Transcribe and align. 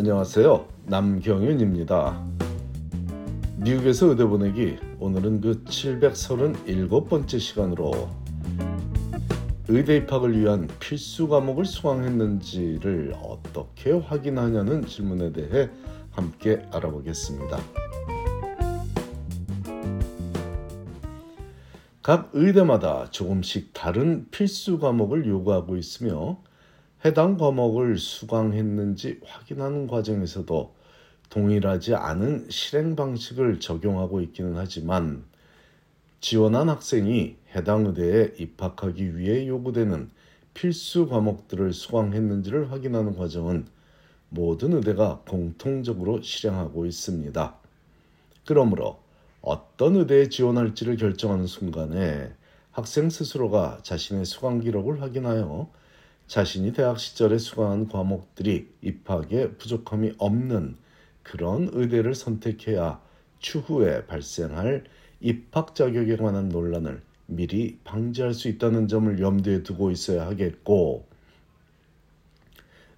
안녕하세요. 0.00 0.66
남경윤입니다. 0.86 2.26
미국에서 3.58 4.06
의대 4.06 4.24
보내기 4.24 4.78
오늘은 4.98 5.42
그 5.42 5.62
737번째 5.64 7.38
시간으로 7.38 8.08
의대 9.68 9.98
입학을 9.98 10.40
위한 10.40 10.68
필수 10.78 11.28
과목을 11.28 11.66
수강했는지를 11.66 13.12
어떻게 13.22 13.92
확인하냐는 13.92 14.86
질문에 14.86 15.32
대해 15.32 15.68
함께 16.12 16.62
알아보겠습니다. 16.72 17.58
각 22.02 22.30
의대마다 22.32 23.10
조금씩 23.10 23.74
다른 23.74 24.30
필수 24.30 24.78
과목을 24.78 25.26
요구하고 25.26 25.76
있으며 25.76 26.38
해당 27.02 27.38
과목을 27.38 27.96
수강했는지 27.96 29.20
확인하는 29.24 29.86
과정에서도 29.86 30.74
동일하지 31.30 31.94
않은 31.94 32.48
실행 32.50 32.94
방식을 32.94 33.58
적용하고 33.58 34.20
있기는 34.20 34.56
하지만 34.56 35.24
지원한 36.20 36.68
학생이 36.68 37.36
해당 37.54 37.86
의대에 37.86 38.34
입학하기 38.38 39.16
위해 39.16 39.48
요구되는 39.48 40.10
필수 40.52 41.08
과목들을 41.08 41.72
수강했는지를 41.72 42.70
확인하는 42.70 43.16
과정은 43.16 43.66
모든 44.28 44.74
의대가 44.74 45.22
공통적으로 45.26 46.20
실행하고 46.20 46.84
있습니다. 46.84 47.54
그러므로 48.44 48.98
어떤 49.40 49.96
의대에 49.96 50.28
지원할지를 50.28 50.96
결정하는 50.96 51.46
순간에 51.46 52.30
학생 52.72 53.08
스스로가 53.08 53.78
자신의 53.82 54.26
수강 54.26 54.60
기록을 54.60 55.00
확인하여 55.00 55.70
자신이 56.30 56.72
대학 56.72 57.00
시절에 57.00 57.38
수강한 57.38 57.88
과목들이 57.88 58.68
입학에 58.82 59.50
부족함이 59.54 60.12
없는 60.16 60.76
그런 61.24 61.68
의대를 61.72 62.14
선택해야 62.14 63.00
추후에 63.40 64.06
발생할 64.06 64.84
입학 65.20 65.74
자격에 65.74 66.16
관한 66.16 66.48
논란을 66.48 67.02
미리 67.26 67.80
방지할 67.82 68.32
수 68.32 68.46
있다는 68.46 68.86
점을 68.86 69.18
염두에 69.18 69.64
두고 69.64 69.90
있어야 69.90 70.24
하겠고, 70.26 71.04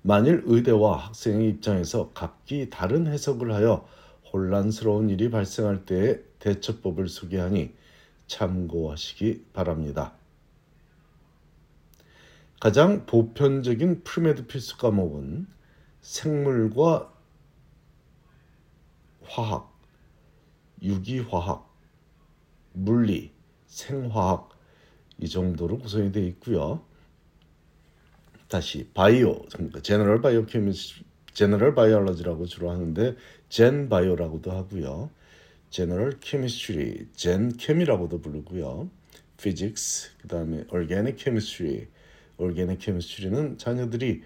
만일 0.02 0.42
의대와 0.44 0.98
학생의 0.98 1.48
입장에서 1.48 2.10
각기 2.12 2.68
다른 2.68 3.06
해석을 3.06 3.54
하여 3.54 3.88
혼란스러운 4.30 5.08
일이 5.08 5.30
발생할 5.30 5.86
때의 5.86 6.22
대처법을 6.38 7.08
소개하니 7.08 7.72
참고하시기 8.26 9.46
바랍니다. 9.54 10.12
가장 12.62 13.06
보편적인 13.06 14.04
premed 14.04 14.46
필수 14.46 14.78
과목은 14.78 15.48
생물과 16.00 17.12
화학, 19.24 19.76
유기화학, 20.80 21.68
물리, 22.72 23.32
생화학 23.66 24.50
이 25.18 25.28
정도로 25.28 25.80
구성이 25.80 26.12
되어 26.12 26.22
있고요. 26.26 26.86
다시 28.46 28.88
bio, 28.94 29.44
general 29.82 30.20
bio 30.20 30.46
chemis 30.46 31.02
general 31.32 31.74
biology라고 31.74 32.46
주로 32.46 32.70
하는데 32.70 33.16
gen 33.48 33.88
bio라고도 33.88 34.52
하고요. 34.52 35.10
general 35.70 36.20
chemistry, 36.20 37.08
gen 37.12 37.56
chem이라고도 37.56 38.20
부르고요. 38.20 38.88
physics, 39.38 40.18
그다음에 40.18 40.64
organic 40.68 41.16
chemistry, 41.16 41.88
organic 42.42 42.78
chemistry는 42.78 43.58
자녀들이 43.58 44.22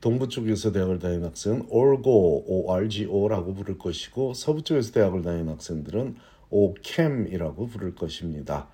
동부 0.00 0.28
쪽에서 0.28 0.72
대학을 0.72 0.98
다니는 0.98 1.24
학생은 1.26 1.66
orgo, 1.68 2.44
orgo라고 2.46 3.54
부를 3.54 3.78
것이고 3.78 4.34
서부 4.34 4.62
쪽에서 4.62 4.92
대학을 4.92 5.22
다니는 5.22 5.48
학생들은 5.52 6.16
o-chem이라고 6.50 7.66
부를 7.66 7.94
것입니다. 7.94 8.68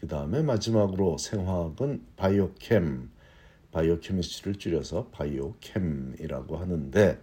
그 0.00 0.06
다음에 0.06 0.42
마지막으로 0.42 1.18
생화학은 1.18 2.04
biochem, 2.16 3.10
biochemistry를 3.72 4.58
줄여서 4.58 5.08
biochem이라고 5.08 6.56
하는데 6.56 7.18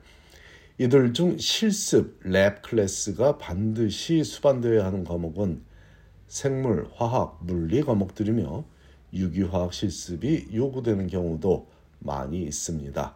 이들 0.78 1.13
중 1.13 1.38
실습, 1.38 2.19
랩 2.23 2.61
클래스가 2.61 3.38
반드시 3.38 4.23
수반되어야 4.25 4.85
하는 4.85 5.05
과목은 5.05 5.61
생물, 6.28 6.88
화학, 6.94 7.39
물리 7.41 7.81
과목들이며 7.81 8.66
유기화학 9.15 9.73
실습이 9.73 10.49
요구되는 10.53 11.07
경우도 11.07 11.67
많이 11.99 12.43
있습니다. 12.43 13.15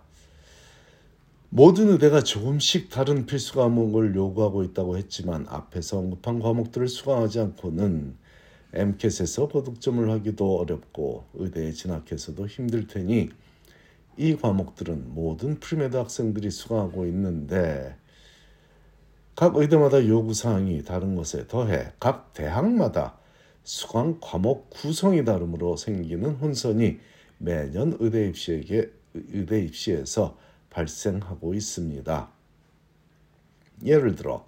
모든 1.51 1.89
의대가 1.89 2.21
조금씩 2.21 2.89
다른 2.89 3.25
필수 3.25 3.55
과목을 3.55 4.15
요구하고 4.15 4.63
있다고 4.63 4.97
했지만 4.97 5.45
앞에서 5.49 5.97
언급한 5.97 6.39
과목들을 6.39 6.87
수강하지 6.87 7.39
않고는 7.39 8.15
MCAT에서 8.73 9.47
보득점을 9.47 10.09
하기도 10.11 10.59
어렵고 10.59 11.25
의대에 11.33 11.71
진학해서도 11.71 12.45
힘들 12.45 12.85
테니 12.85 13.29
이 14.17 14.35
과목들은 14.35 15.15
모든 15.15 15.59
premed 15.59 15.97
학생들이 15.97 16.51
수강하고 16.51 17.05
있는데 17.07 17.95
각 19.35 19.55
의대마다 19.55 20.05
요구 20.05 20.33
사항이 20.33 20.83
다른 20.83 21.15
것에 21.15 21.47
더해 21.47 21.93
각 21.99 22.33
대학마다 22.33 23.18
수강 23.63 24.19
과목 24.19 24.69
구성이 24.69 25.23
다름으로 25.23 25.77
생기는 25.77 26.31
혼선이 26.31 26.99
매년 27.37 27.97
의대 27.99 28.27
입시에게 28.27 28.91
의대 29.13 29.61
입시에서 29.61 30.37
발생하고 30.69 31.53
있습니다. 31.53 32.29
예를 33.85 34.15
들어 34.15 34.45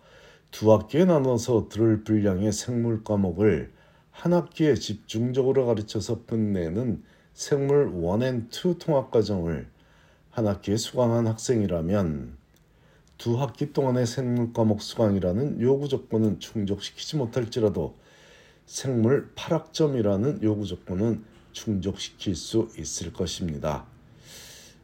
두 0.52 0.74
학기에 0.74 1.06
나눠서 1.06 1.70
들을 1.70 2.04
분량의 2.04 2.52
생물 2.52 3.04
과목을 3.04 3.72
한 4.12 4.34
학기에 4.34 4.76
집중적으로 4.76 5.66
가르쳐서 5.66 6.26
끝내는 6.26 7.04
생물 7.34 7.92
1&2 7.92 8.78
통합 8.80 9.10
과정을 9.10 9.68
한 10.30 10.48
학기에 10.48 10.78
수강한 10.78 11.28
학생이라면 11.28 12.38
두 13.18 13.40
학기 13.40 13.72
동안의 13.72 14.06
생물 14.06 14.52
과목 14.52 14.82
수강이라는 14.82 15.62
요구 15.62 15.88
조건은 15.88 16.40
충족시키지 16.40 17.18
못할지라도 17.18 17.96
생물 18.66 19.32
8학점이라는 19.36 20.44
요구 20.44 20.66
조건은 20.66 21.24
충족시킬 21.52 22.36
수 22.36 22.70
있을 22.78 23.14
것입니다. 23.14 23.86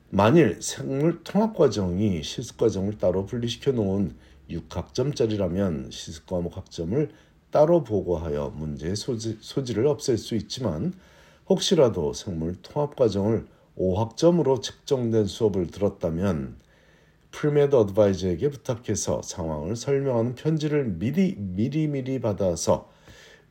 만일 0.10 0.62
생물 0.62 1.24
통합 1.24 1.56
과정이 1.56 2.24
실습 2.24 2.58
과정을 2.58 2.98
따로 2.98 3.26
분리시켜 3.26 3.72
놓은 3.74 4.16
6학점짜리라면 4.50 5.92
실습 5.92 6.26
과목 6.26 6.56
학점을 6.56 7.10
따로 7.52 7.84
보고하여 7.84 8.54
문제의 8.56 8.96
소지, 8.96 9.38
소지를 9.42 9.88
없앨 9.88 10.18
수 10.18 10.36
있지만 10.36 10.94
혹시라도 11.50 12.14
생물 12.14 12.56
통합 12.62 12.96
과정을 12.96 13.48
5학점으로 13.78 14.62
측정된 14.62 15.26
수업을 15.26 15.68
들었다면 15.68 16.58
premed 17.32 17.76
advisor에게 17.76 18.50
부탁해서 18.50 19.22
상황을 19.22 19.76
설명하는 19.76 20.36
편지를 20.36 20.86
미리 20.86 21.36
미리 21.38 21.88
미리 21.88 22.20
받아서 22.20 22.90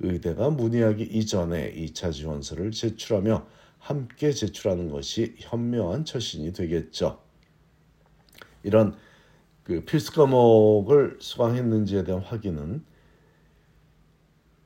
의대가 0.01 0.51
문의하기 0.51 1.03
이전에 1.05 1.73
2차 1.73 2.13
지원서를 2.13 2.71
제출하며 2.71 3.47
함께 3.79 4.33
제출하는 4.33 4.91
것이 4.91 5.37
현명한 5.39 6.05
처신이 6.05 6.53
되겠죠. 6.53 7.21
이런 8.63 8.97
그 9.63 9.85
필수 9.85 10.13
과목을 10.13 11.19
수강했는지에 11.21 12.05
대한 12.05 12.21
확인은 12.23 12.85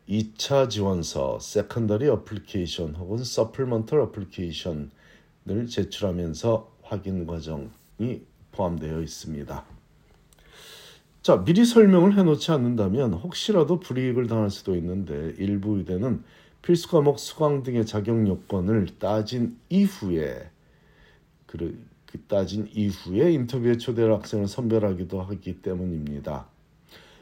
2차 0.09 0.69
지원서, 0.69 1.39
secondary 1.39 2.09
application 2.09 2.97
혹은 2.97 3.23
supplemental 3.23 4.01
application을 4.01 4.91
제출하면서 5.69 6.79
확인 6.83 7.27
과정이 7.27 8.23
포함되어 8.53 9.01
있습니다. 9.03 9.80
자, 11.23 11.45
미리 11.45 11.67
설명을 11.67 12.17
해놓지 12.17 12.51
않는다면 12.51 13.13
혹시라도 13.13 13.79
불이익을 13.79 14.27
당할 14.27 14.49
수도 14.49 14.75
있는데 14.77 15.35
일부 15.37 15.77
의대는 15.77 16.25
필수 16.63 16.89
과목 16.89 17.19
수강 17.19 17.63
등의 17.63 17.85
자격 17.85 18.27
요건을 18.27 18.87
따진 18.99 19.59
이후에 19.69 20.51
그, 21.45 21.79
그 22.07 22.21
따진 22.23 22.71
이후에 22.73 23.33
인터뷰에 23.33 23.77
초대할 23.77 24.13
학생을 24.15 24.49
선별하기도 24.49 25.21
하기 25.21 25.61
때문입니다. 25.61 26.47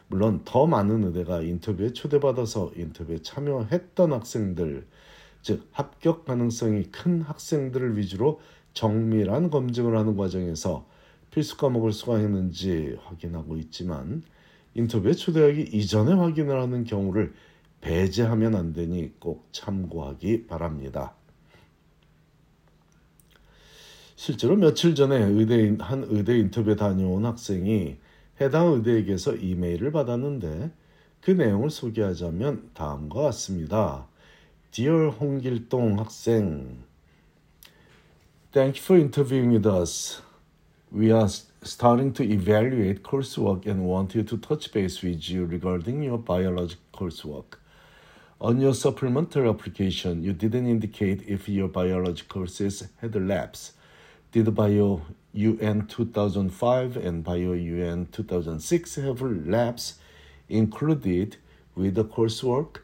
물론 0.07 0.43
더 0.45 0.69
많은 0.69 1.03
의대가 1.03 1.43
인터뷰에 1.43 1.93
초대받아서 1.93 2.71
인터뷰에 2.77 3.21
참여했던 3.23 4.13
학생들, 4.13 4.87
즉 5.43 5.67
합격 5.73 6.25
가능성이 6.25 6.85
큰 6.85 7.23
학생들을 7.23 7.97
위주로 7.97 8.41
정밀한 8.75 9.51
검증을 9.51 9.99
하는 9.99 10.17
과정에서 10.17 10.87
필수 11.39 11.57
과목을 11.57 11.93
수강했는지 11.93 12.97
확인하고 13.05 13.59
있지만 13.59 14.25
인터뷰에 14.75 15.13
초대하기 15.13 15.71
이전에 15.73 16.13
확인을 16.13 16.61
하는 16.61 16.83
경우를 16.83 17.33
배제하면 17.81 18.57
안 18.57 18.73
되니 18.73 19.13
꼭 19.21 19.47
참고하기 19.53 20.49
바랍니다. 20.49 21.15
실제로 24.17 24.57
며칠 24.57 24.97
전에 24.97 25.17
의대 25.17 25.77
한 25.79 26.05
의대 26.09 26.37
인터뷰에 26.37 26.75
다녀온 26.75 27.25
학생이 27.25 27.99
해당 28.41 28.73
의대에게서 28.73 29.37
이메일을 29.37 29.93
받았는데 29.93 30.73
그 31.21 31.31
내용을 31.31 31.71
소개하자면 31.71 32.71
다음과 32.75 33.23
같습니다. 33.23 34.09
Dear 34.73 35.11
홍길동 35.11 36.01
학생, 36.01 36.83
Thank 38.51 38.81
you 38.81 38.83
for 38.83 38.99
interviewing 38.99 39.53
with 39.53 39.69
us. 39.69 40.21
We 40.92 41.12
are 41.12 41.30
starting 41.64 42.14
to 42.14 42.24
evaluate 42.24 43.04
coursework 43.04 43.66
and 43.66 43.86
want 43.86 44.14
you 44.14 44.24
to 44.24 44.38
touch 44.38 44.72
base 44.72 45.02
with 45.02 45.28
you 45.30 45.46
regarding 45.46 46.04
your 46.04 46.18
biology 46.18 46.76
coursework. 46.94 47.56
On 48.40 48.60
your 48.60 48.74
supplemental 48.74 49.50
application, 49.50 50.22
you 50.22 50.34
didn't 50.34 50.68
indicate 50.68 51.24
if 51.28 51.48
your 51.48 51.68
biology 51.68 52.24
courses 52.28 52.88
had 53.02 53.16
labs. 53.16 53.74
Did 54.32 54.54
Bio 54.54 55.02
UN 55.34 55.88
2005 55.88 56.98
and 56.98 57.24
Bio 57.24 57.54
UN 57.54 58.08
2006 58.12 58.96
have 58.96 59.22
labs 59.22 60.00
included 60.50 61.38
with 61.76 61.96
the 61.96 62.04
coursework? 62.04 62.82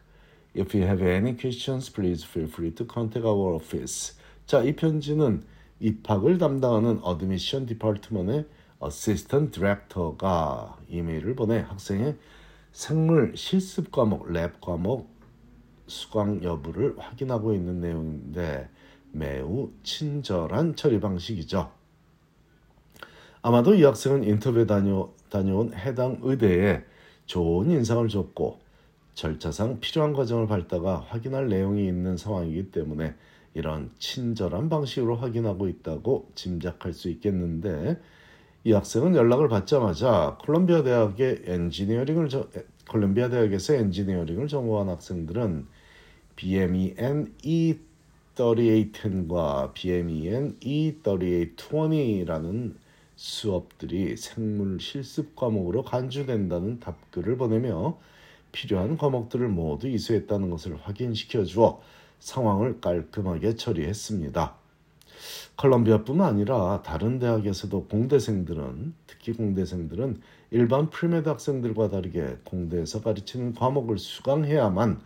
If 0.53 0.73
you 0.73 0.83
have 0.83 1.01
any 1.01 1.33
questions, 1.33 1.89
please 1.89 2.23
feel 2.23 2.47
free 2.47 2.71
to 2.71 2.85
contact 2.85 3.25
our 3.25 3.53
office. 3.53 4.13
자, 4.47 4.63
이 4.63 4.75
편지는 4.75 5.43
입학을 5.80 6.38
담당하는 6.38 7.00
어드미션 7.02 7.66
디파트먼의 7.66 8.46
어시스턴트 8.78 9.52
디렉터가 9.52 10.78
이메일을 10.88 11.34
보내 11.34 11.58
학생의 11.60 12.16
생물 12.72 13.36
실습 13.36 13.90
과목, 13.90 14.30
랩 14.30 14.60
과목 14.60 15.08
수강 15.86 16.42
여부를 16.42 16.96
확인하고 16.98 17.54
있는 17.54 17.80
내용인데 17.80 18.68
매우 19.12 19.70
친절한 19.82 20.74
처리 20.74 21.00
방식이죠. 21.00 21.70
아마도 23.42 23.74
이 23.74 23.82
학생은 23.84 24.24
인터뷰에 24.24 24.66
다녀, 24.66 25.10
다녀온 25.28 25.72
해당 25.74 26.18
의대에 26.22 26.82
좋은 27.26 27.70
인상을 27.70 28.08
줬고 28.08 28.58
절차상 29.14 29.80
필요한 29.80 30.12
과정을 30.12 30.46
밟다가 30.46 31.04
확인할 31.08 31.48
내용이 31.48 31.86
있는 31.86 32.16
상황이기 32.16 32.70
때문에 32.70 33.14
이런 33.54 33.90
친절한 33.98 34.68
방식으로 34.68 35.16
확인하고 35.16 35.68
있다고 35.68 36.30
짐작할 36.34 36.92
수 36.92 37.08
있겠는데 37.08 37.98
이 38.64 38.72
학생은 38.72 39.14
연락을 39.14 39.48
받자마자 39.48 40.36
콜롬비아 40.44 40.82
대학의 40.82 41.42
엔지니어링을 41.44 42.28
저, 42.28 42.48
콜롬비아 42.88 43.28
대학에서 43.28 43.74
엔지니어링을 43.74 44.48
전공한 44.48 44.88
학생들은 44.88 45.68
BMEN 46.36 47.34
E3810과 47.44 49.72
BMEN 49.74 50.58
E3820이라는 50.60 52.74
수업들이 53.16 54.16
생물 54.16 54.80
실습 54.80 55.36
과목으로 55.36 55.84
간주된다는 55.84 56.80
답글을 56.80 57.36
보내며 57.36 57.98
필요한 58.50 58.96
과목들을 58.96 59.46
모두 59.48 59.86
이수했다는 59.88 60.50
것을 60.50 60.76
확인시켜 60.76 61.44
주어 61.44 61.80
상황을 62.24 62.80
깔끔하게 62.80 63.54
처리했습니다. 63.56 64.54
컬럼비아뿐만 65.56 66.26
아니라 66.26 66.82
다른 66.82 67.18
대학에서도 67.18 67.86
공대생들은 67.86 68.94
특히 69.06 69.32
공대생들은 69.34 70.20
일반 70.50 70.90
premed 70.90 71.28
학생들과 71.28 71.90
다르게 71.90 72.38
공대에서 72.44 73.02
가르치는 73.02 73.54
과목을 73.54 73.98
수강해야만 73.98 75.00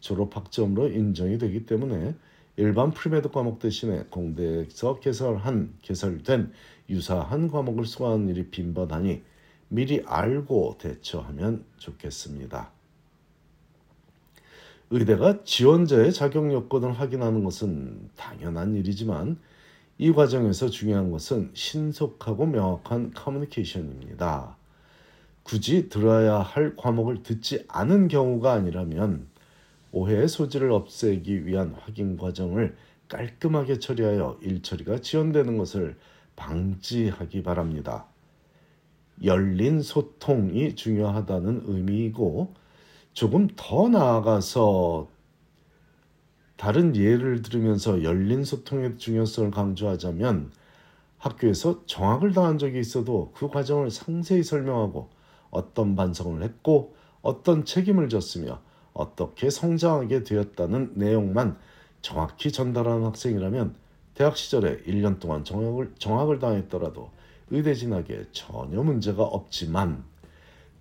졸업 0.00 0.36
학점으로 0.36 0.88
인정이 0.88 1.38
되기 1.38 1.66
때문에 1.66 2.14
일반 2.56 2.90
premed 2.90 3.30
과목 3.30 3.60
대신에 3.60 4.04
공대에서 4.10 4.98
개설한 4.98 5.74
개설된 5.82 6.52
유사한 6.88 7.50
과목을 7.50 7.84
수강하는 7.84 8.28
일이 8.30 8.50
빈번하니 8.50 9.22
미리 9.68 10.02
알고 10.06 10.76
대처하면 10.78 11.64
좋겠습니다. 11.76 12.81
의대가 14.94 15.42
지원자의 15.42 16.12
자격 16.12 16.52
요건을 16.52 16.92
확인하는 16.92 17.44
것은 17.44 18.10
당연한 18.14 18.74
일이지만 18.74 19.38
이 19.96 20.12
과정에서 20.12 20.68
중요한 20.68 21.10
것은 21.10 21.50
신속하고 21.54 22.44
명확한 22.44 23.14
커뮤니케이션입니다. 23.14 24.54
굳이 25.44 25.88
들어야 25.88 26.40
할 26.40 26.76
과목을 26.76 27.22
듣지 27.22 27.64
않은 27.68 28.08
경우가 28.08 28.52
아니라면 28.52 29.28
오해의 29.92 30.28
소지를 30.28 30.70
없애기 30.70 31.46
위한 31.46 31.72
확인 31.72 32.18
과정을 32.18 32.76
깔끔하게 33.08 33.78
처리하여 33.78 34.40
일처리가 34.42 34.98
지연되는 34.98 35.56
것을 35.56 35.96
방지하기 36.36 37.42
바랍니다. 37.42 38.04
열린 39.24 39.80
소통이 39.80 40.76
중요하다는 40.76 41.62
의미이고 41.64 42.60
조금 43.12 43.48
더 43.56 43.88
나아가서 43.88 45.08
다른 46.56 46.94
예를 46.96 47.42
들으면서 47.42 48.02
열린 48.02 48.44
소통의 48.44 48.96
중요성을 48.96 49.50
강조하자면 49.50 50.52
학교에서 51.18 51.84
정학을 51.86 52.32
당한 52.32 52.58
적이 52.58 52.80
있어도 52.80 53.32
그 53.34 53.48
과정을 53.48 53.90
상세히 53.90 54.42
설명하고 54.42 55.08
어떤 55.50 55.94
반성을 55.94 56.42
했고 56.42 56.94
어떤 57.20 57.64
책임을 57.64 58.08
졌으며 58.08 58.60
어떻게 58.92 59.50
성장하게 59.50 60.24
되었다는 60.24 60.92
내용만 60.94 61.58
정확히 62.00 62.50
전달하는 62.50 63.04
학생이라면 63.04 63.74
대학 64.14 64.36
시절에 64.36 64.82
1년 64.82 65.20
동안 65.20 65.44
정학을, 65.44 65.94
정학을 65.98 66.38
당했더라도 66.38 67.10
의대 67.50 67.74
진학에 67.74 68.26
전혀 68.32 68.82
문제가 68.82 69.22
없지만 69.22 70.04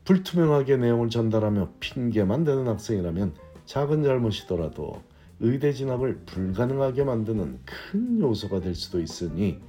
불투명하게 0.05 0.77
내용을 0.77 1.09
전달하며 1.09 1.73
핑계만 1.79 2.43
대는 2.43 2.67
학생이라면 2.67 3.33
작은 3.65 4.03
잘못이더라도 4.03 5.01
의대 5.39 5.73
진학을 5.73 6.21
불가능하게 6.25 7.03
만드는 7.03 7.59
큰 7.65 8.19
요소가 8.19 8.59
될 8.59 8.75
수도 8.75 8.99
있으니 8.99 9.59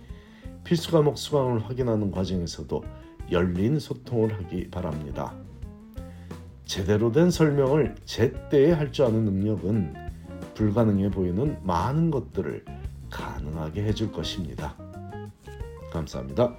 필수 0.65 0.91
과목 0.93 1.19
수강을 1.19 1.65
확인하는 1.65 2.11
과정에서도 2.11 2.83
열린 3.31 3.79
소통을 3.79 4.33
하기 4.35 4.71
바랍니다. 4.71 5.35
제대로 6.65 7.13
된 7.13 7.31
설명을 7.31 7.95
제때에 8.05 8.73
할 8.73 8.93
줄 8.93 9.07
아는 9.07 9.25
능력은 9.25 9.95
불가능해 10.55 11.11
보이는 11.11 11.59
많은 11.63 12.11
것들을 12.11 12.65
가능하게 13.11 13.85
해줄 13.85 14.13
것입니다. 14.13 14.77
감사합니다. 15.91 16.57